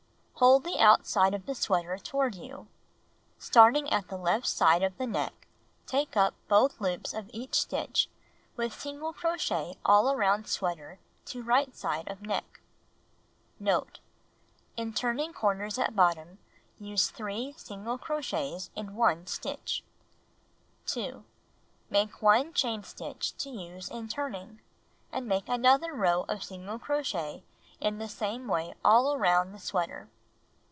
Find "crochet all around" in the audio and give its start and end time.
9.13-10.47